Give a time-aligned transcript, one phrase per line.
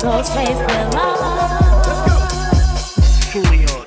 [0.00, 1.12] Ghostface Killah.
[3.30, 3.68] Fully on.
[3.68, 3.79] Yeah.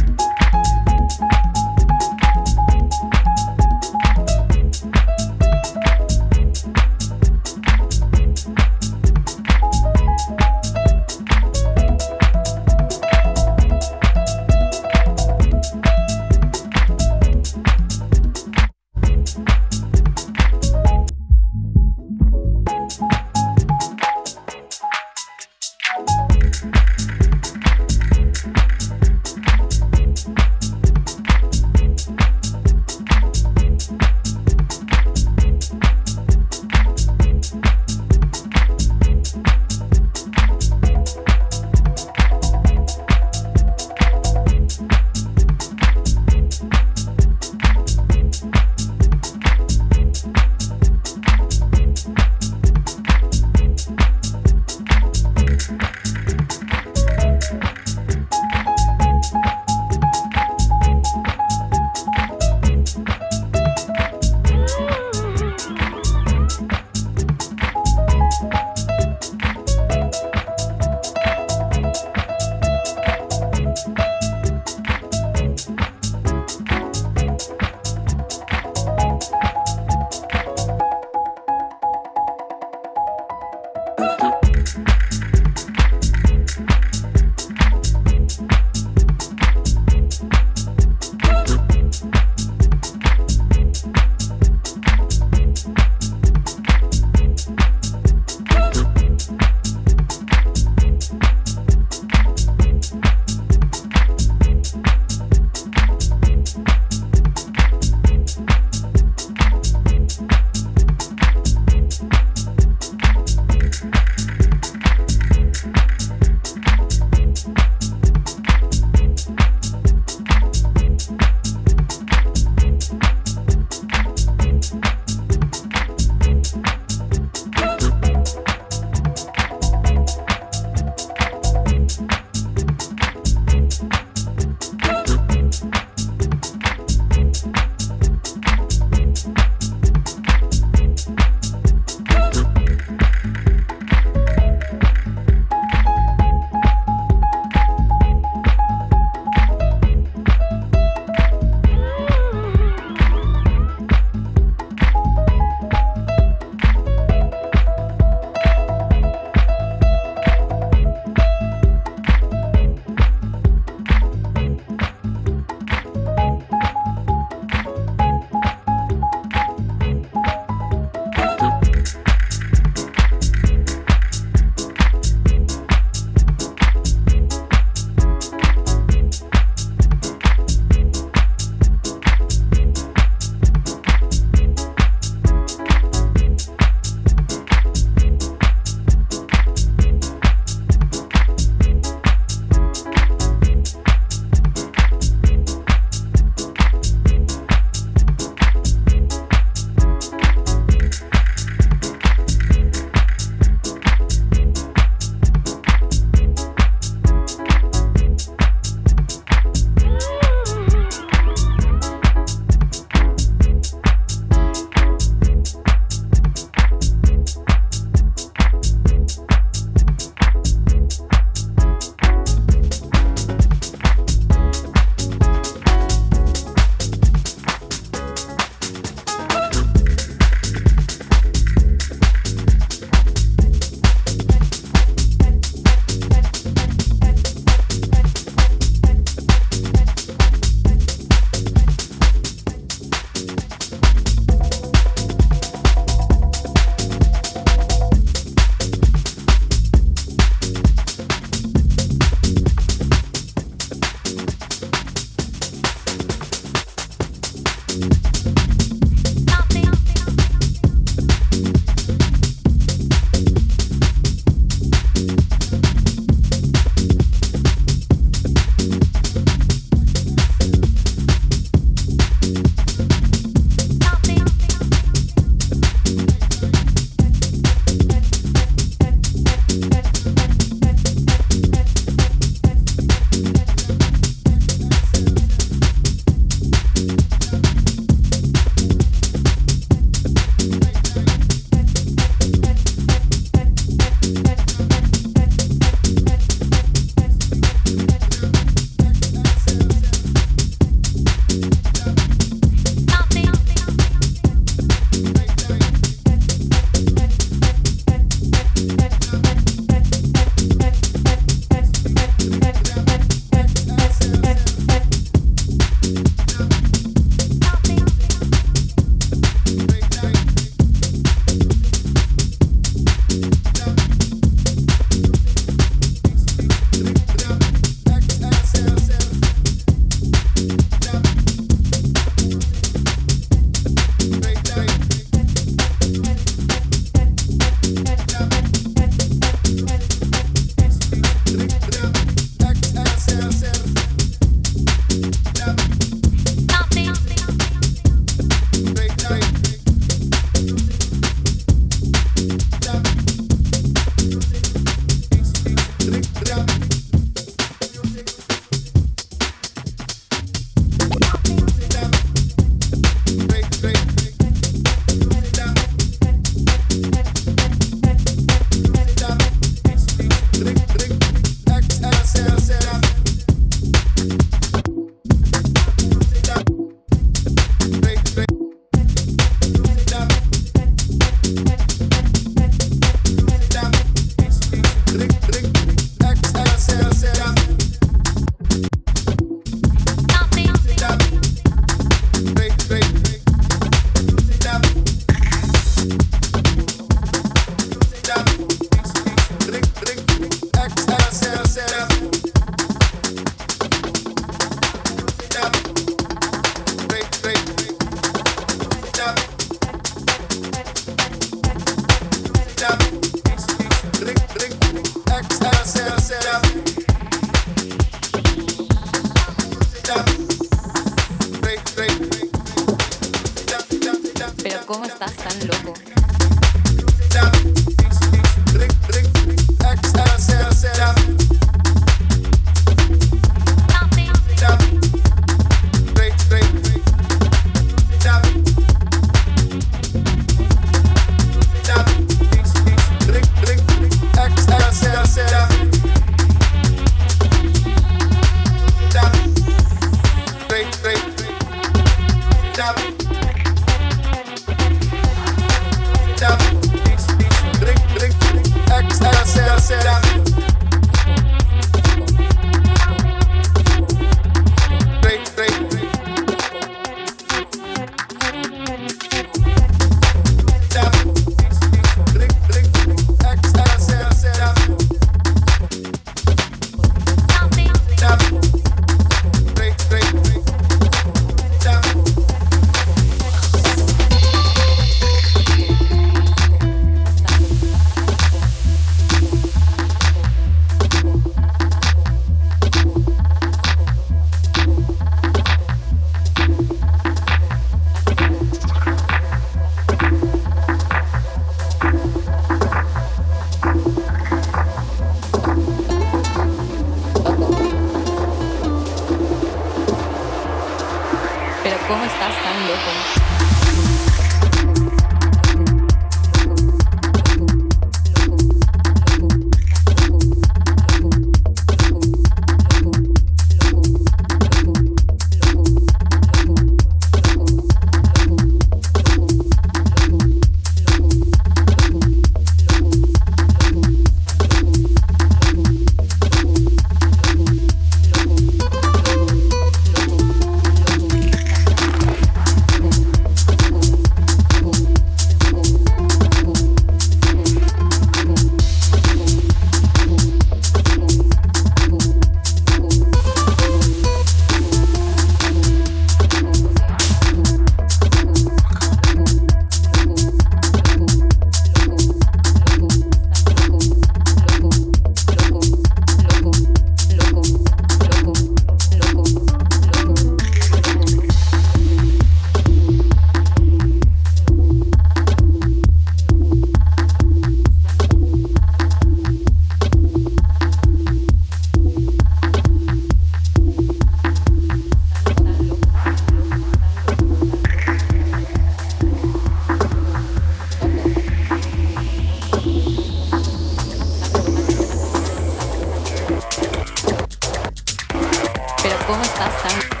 [599.21, 600.00] ¿Cómo estás tan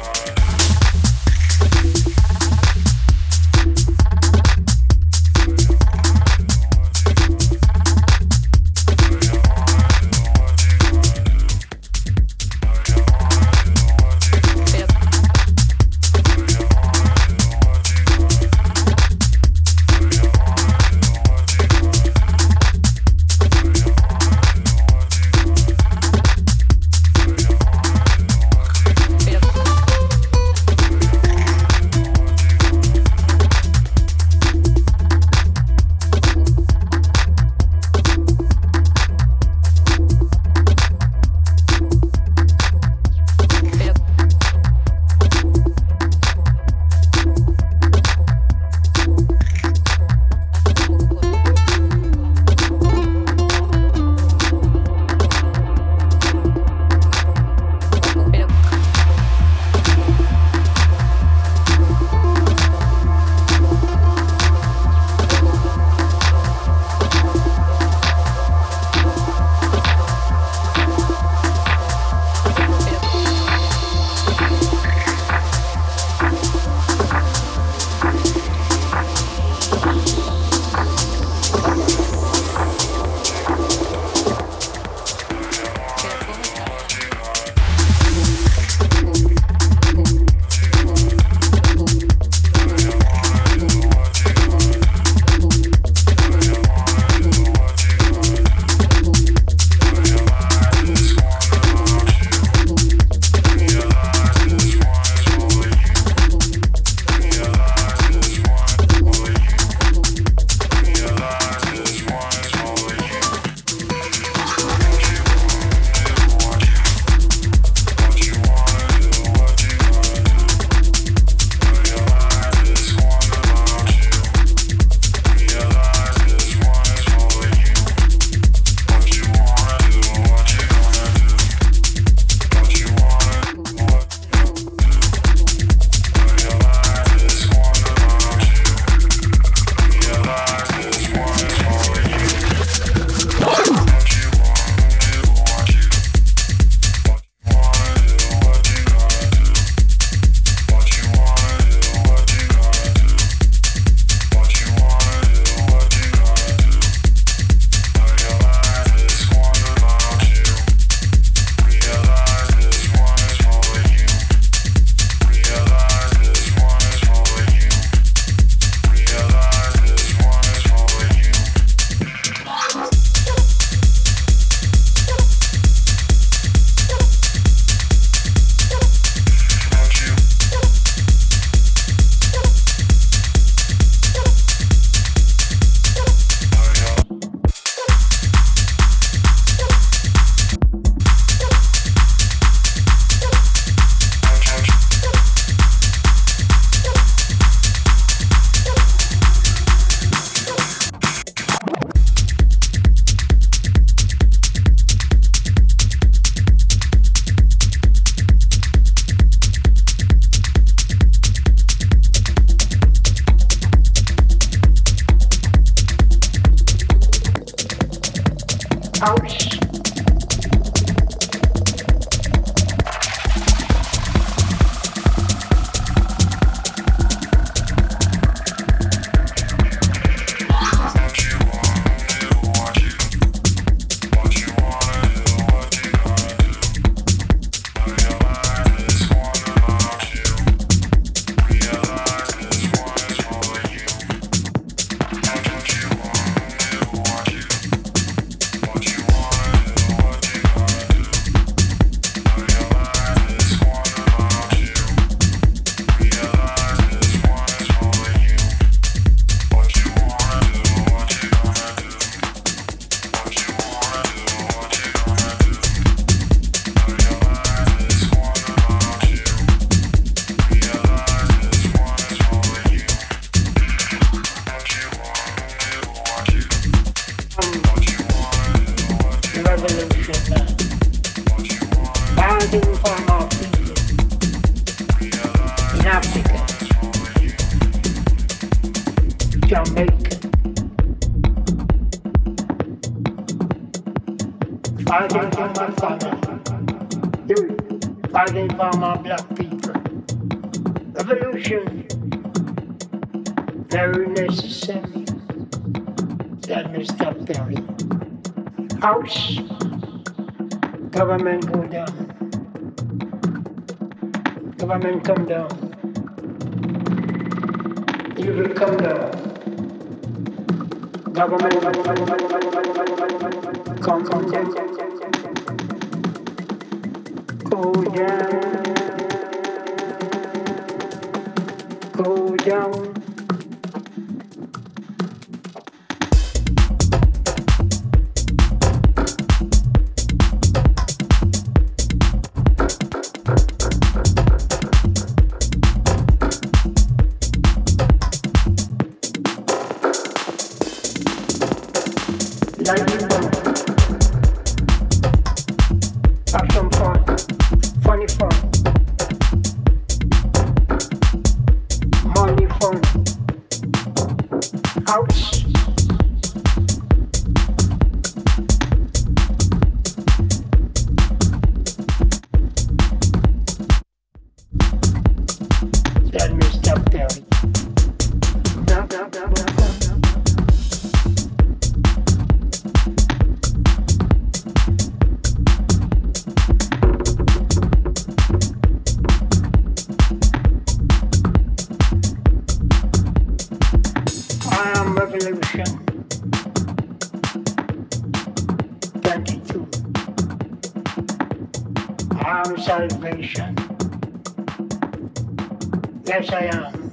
[406.11, 406.89] Yes, I am.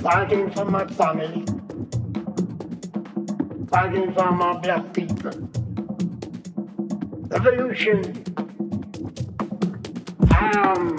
[0.00, 1.44] Fighting for my family.
[3.68, 5.50] Fighting for my black people.
[7.28, 8.00] Revolution.
[10.30, 10.96] I am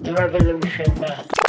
[0.00, 1.41] the revolution man.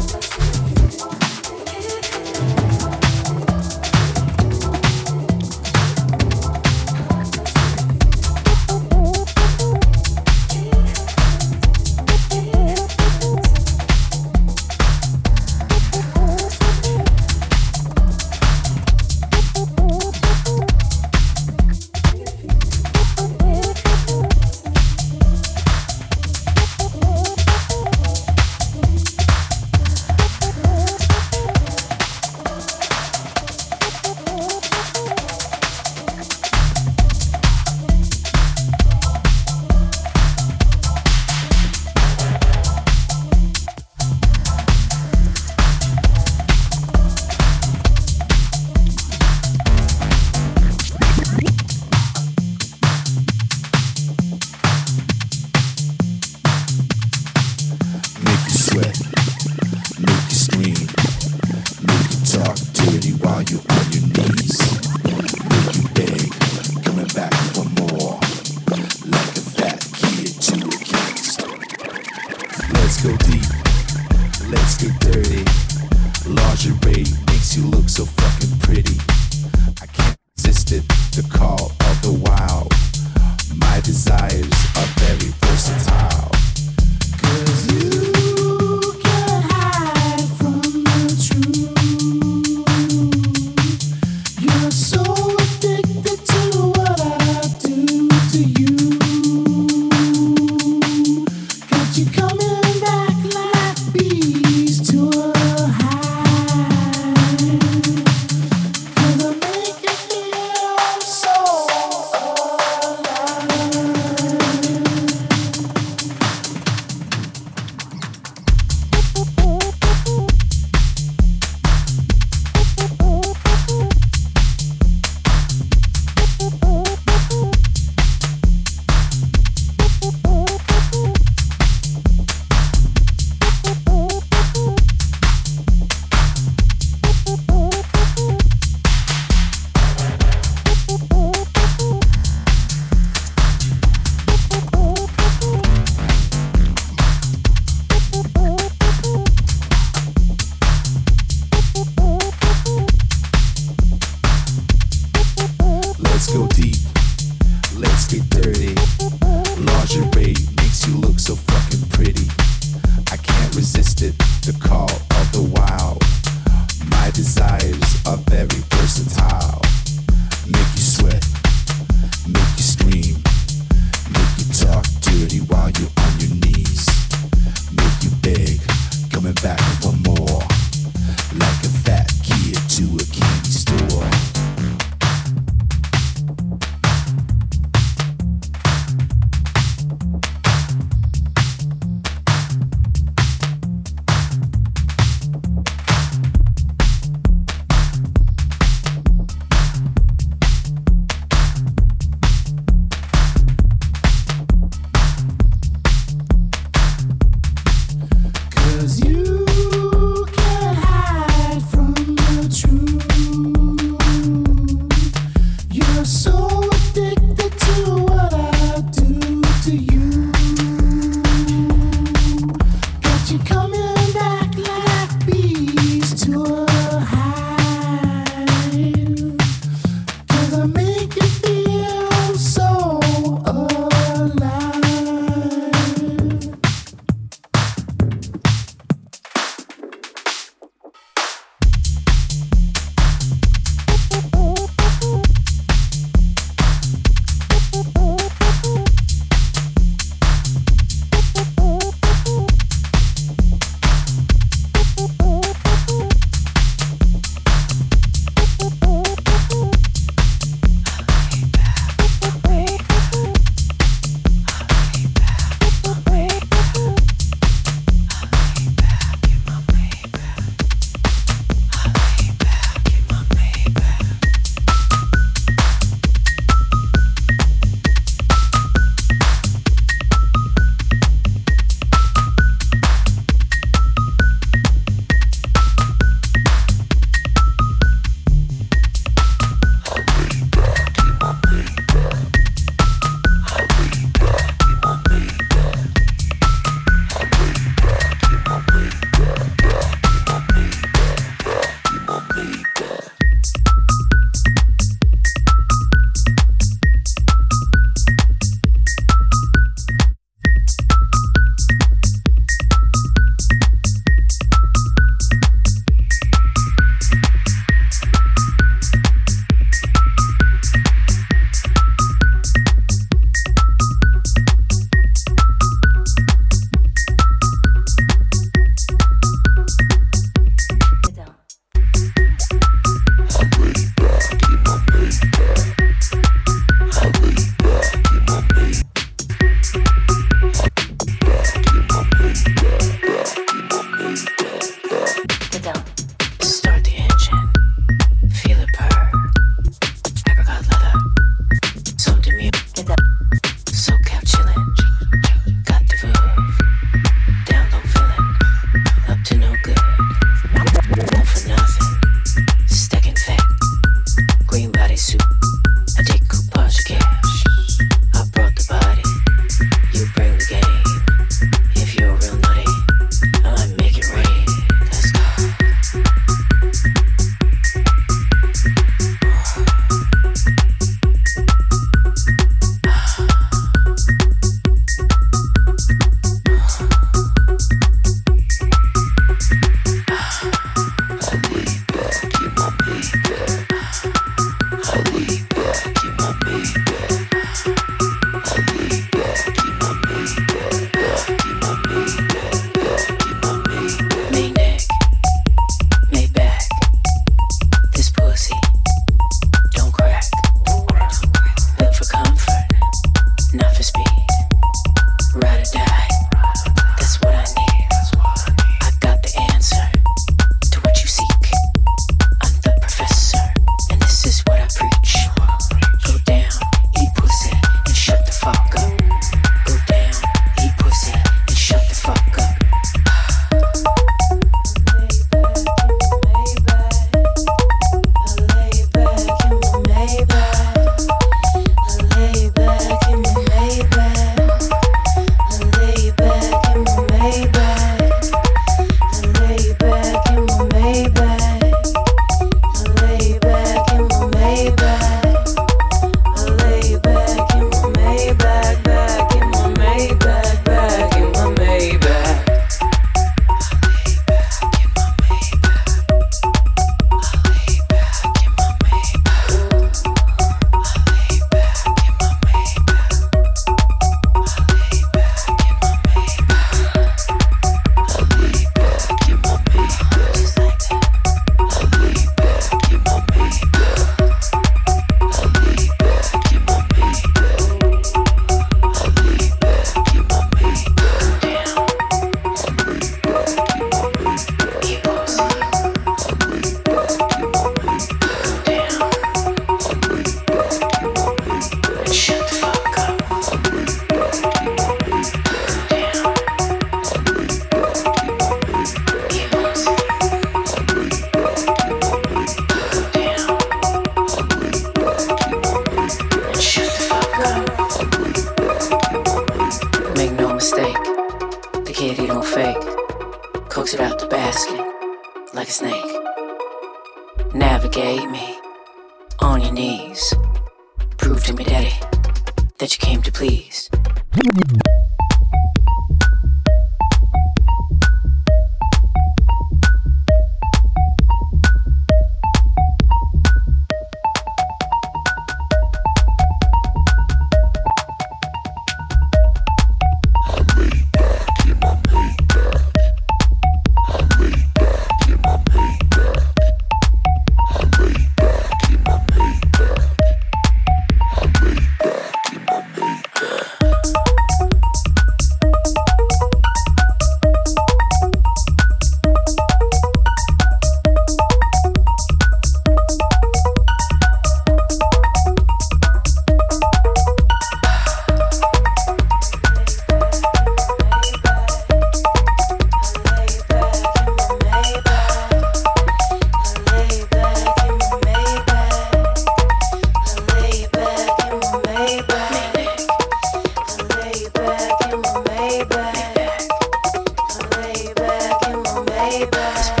[599.31, 600.00] baby.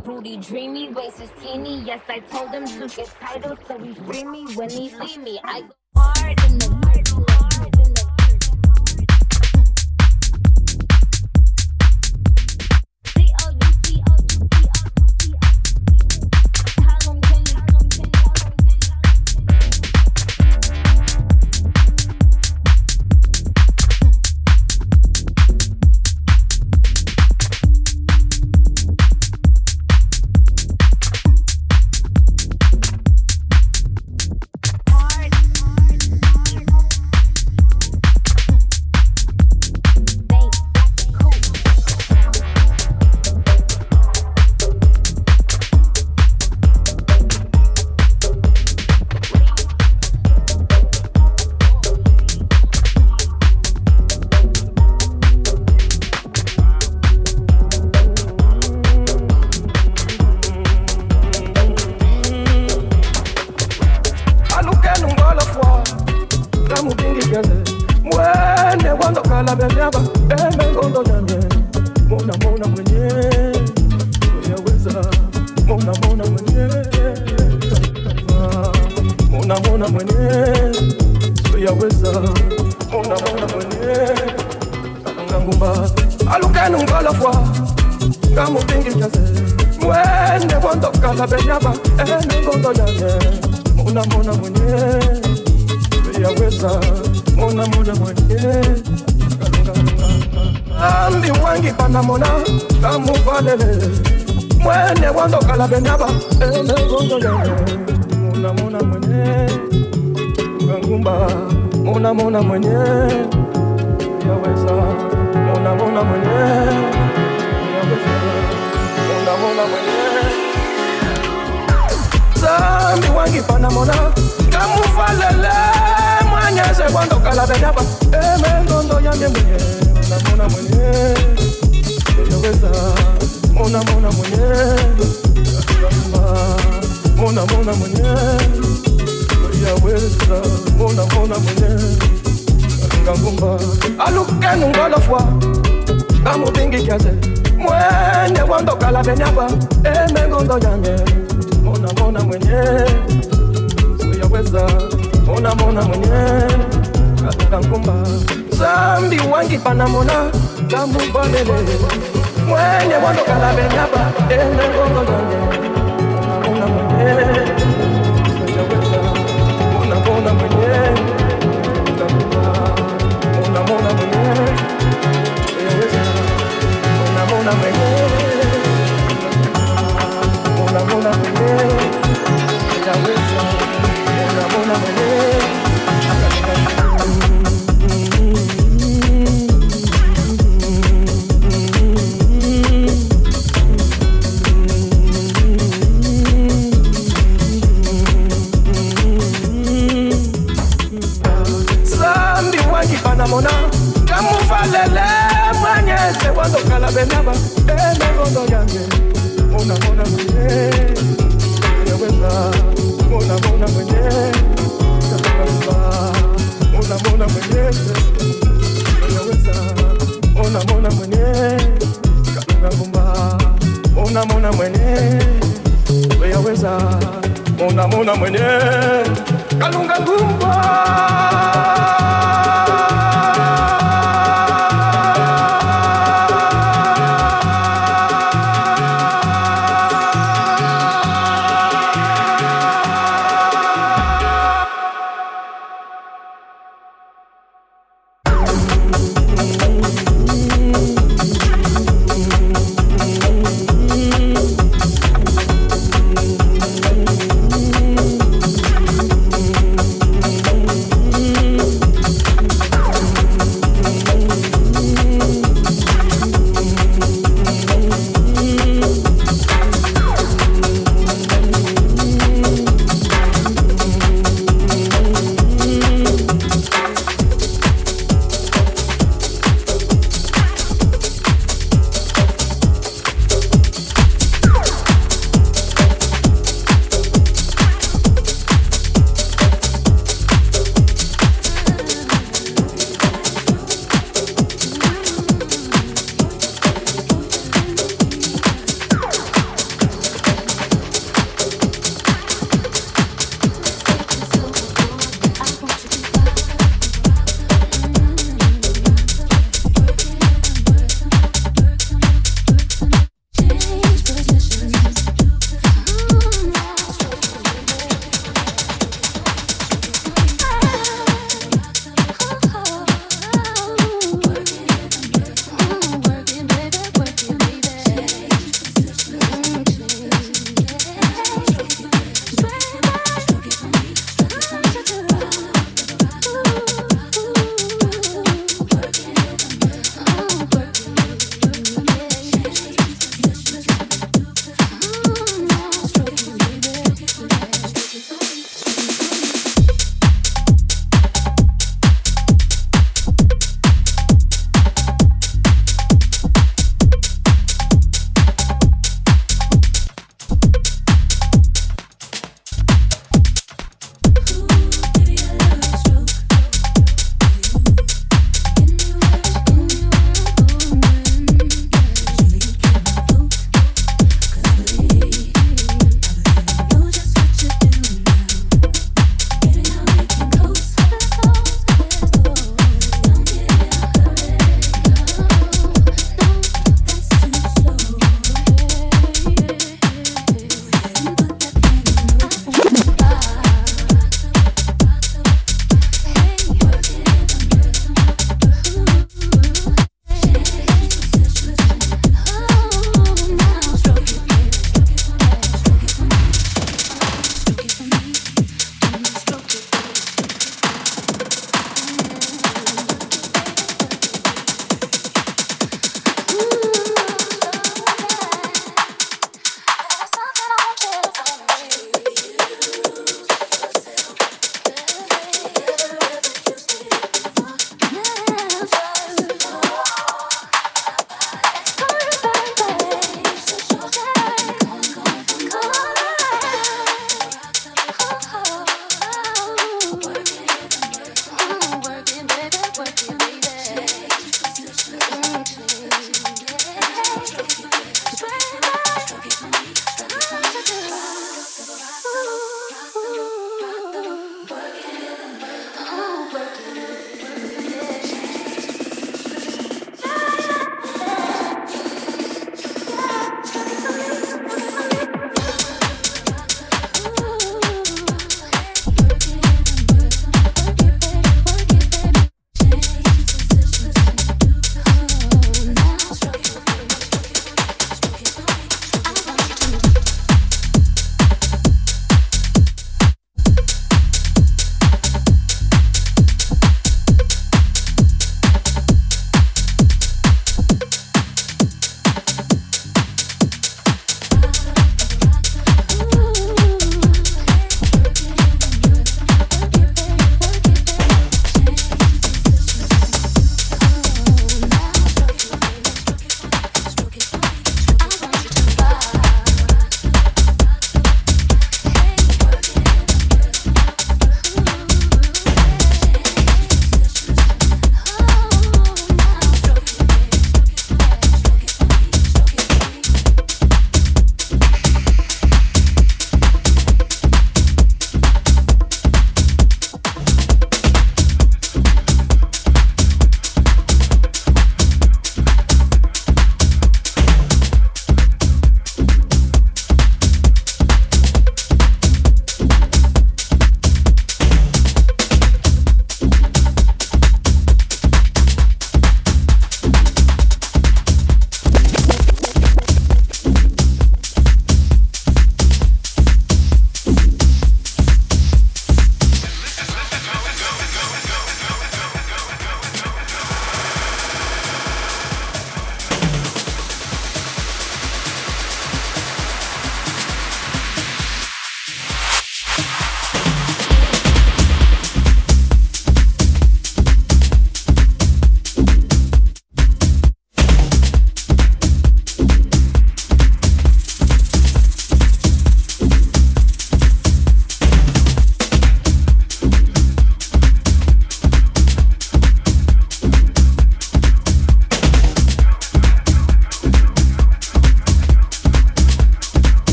[0.00, 1.82] broody, dreamy, waist is teeny.
[1.82, 5.40] Yes, I told him to get titles, so he free me when he leave me.
[5.44, 5.64] I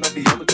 [0.00, 0.49] not be able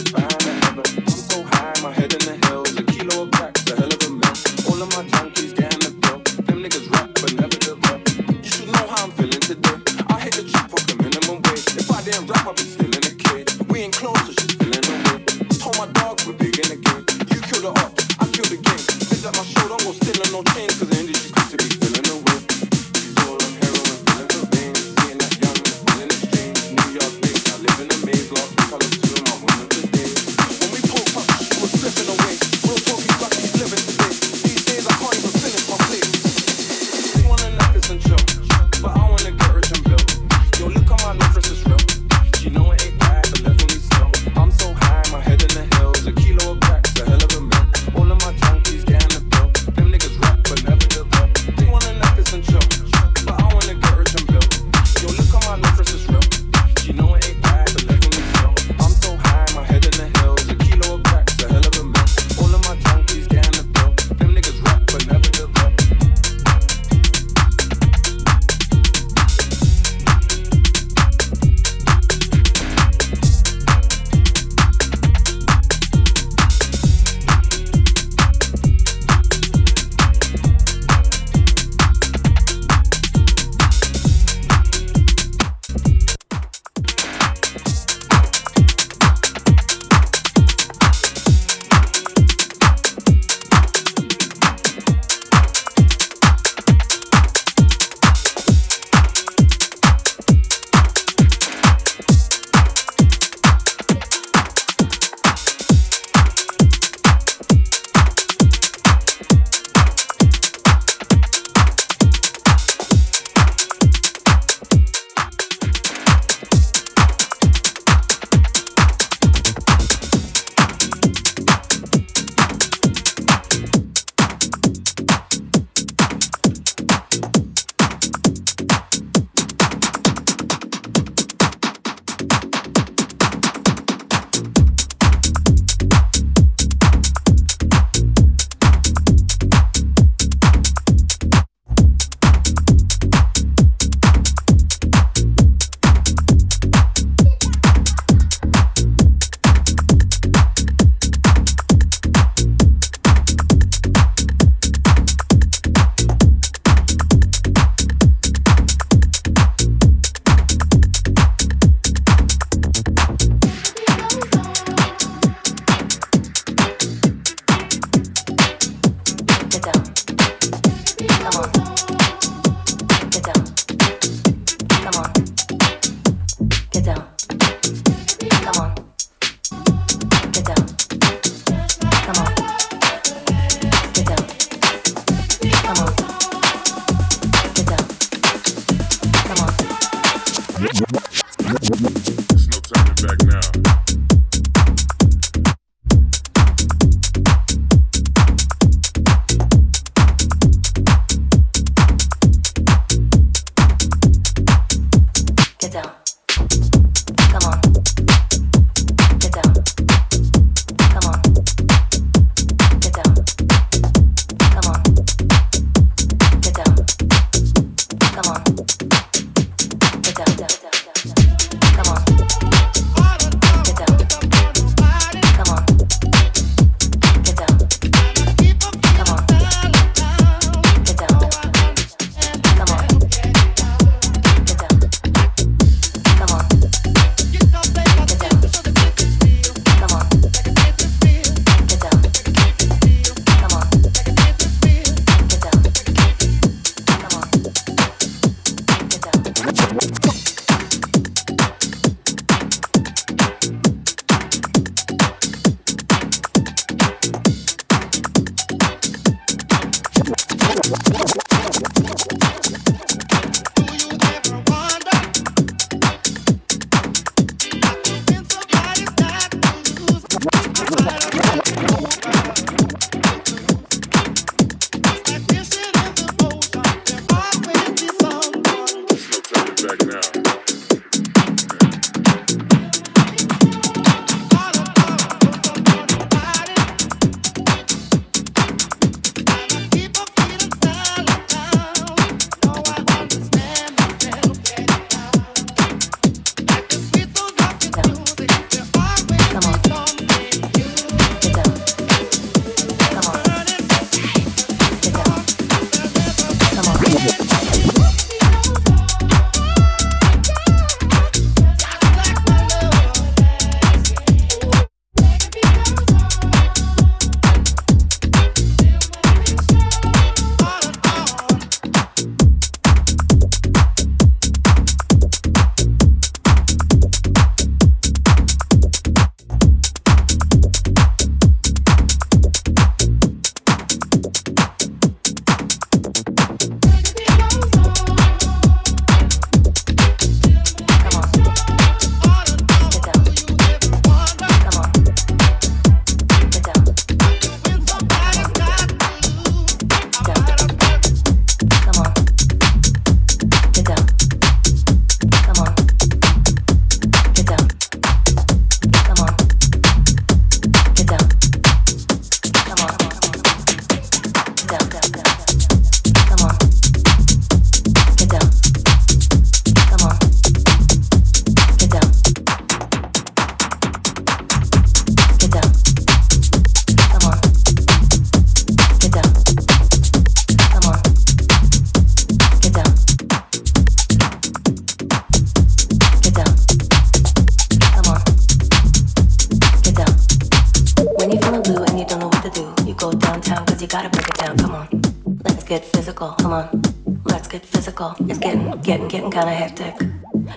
[395.96, 396.14] physical.
[396.18, 396.62] Come on,
[397.04, 397.94] let's get physical.
[398.00, 399.74] It's getting, getting, getting kinda hectic.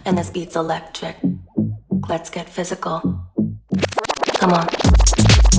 [0.05, 1.17] And this beat's electric.
[2.07, 3.01] Let's get physical.
[4.35, 5.58] Come on.